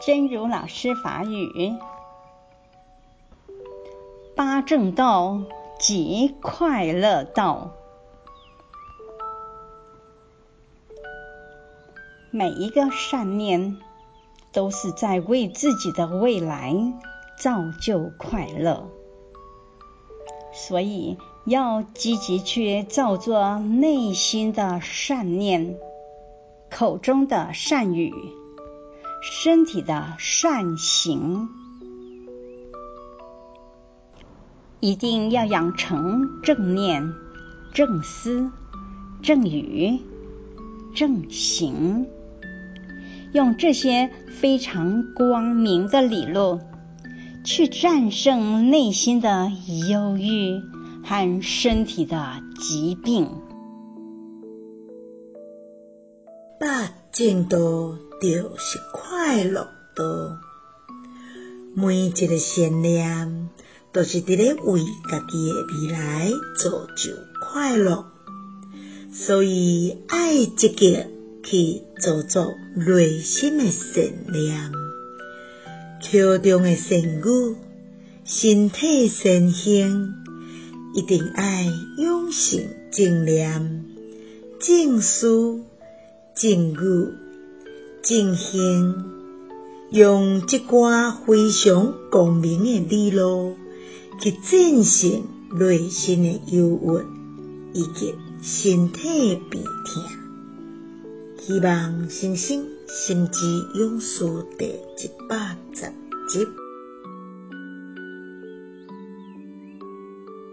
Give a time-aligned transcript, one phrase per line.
[0.00, 1.74] 真如老师法语：
[4.36, 5.40] 八正道
[5.80, 7.72] 即快乐道。
[12.30, 13.78] 每一个善念，
[14.52, 16.74] 都是在为自己的未来
[17.38, 18.88] 造就快乐，
[20.52, 21.16] 所以
[21.46, 25.76] 要积极去造作内心的善念，
[26.70, 28.12] 口中的善语，
[29.22, 31.48] 身体的善行，
[34.80, 37.12] 一定要养成正念、
[37.74, 38.50] 正思、
[39.22, 40.00] 正语、
[40.94, 42.06] 正行。
[43.32, 46.60] 用这些非常光明的理路，
[47.44, 49.50] 去战胜内心的
[49.90, 50.62] 忧郁
[51.04, 53.28] 和身体的疾病。
[56.58, 57.58] 八正道
[58.20, 60.38] 就是快乐的，
[61.74, 63.48] 每一个善念
[63.92, 68.06] 都是伫咧为家己的未来造就快乐，
[69.12, 71.06] 所以爱积极。
[71.48, 74.72] 去做做内心的善念，
[76.02, 77.56] 口中的善语，
[78.24, 80.12] 身体善行，
[80.96, 81.66] 一定爱
[81.98, 83.84] 养成正念、
[84.58, 85.60] 正思、
[86.34, 87.12] 正语、
[88.06, 89.04] 进行，
[89.90, 93.56] 用这寡非常光明的理路
[94.20, 100.04] 去进行内心的忧郁以及身体病痛。
[101.36, 104.24] 希望星星心之勇士
[104.56, 105.86] 第一百十
[106.28, 106.46] 集。